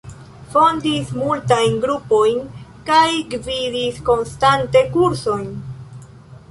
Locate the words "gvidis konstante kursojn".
3.35-5.51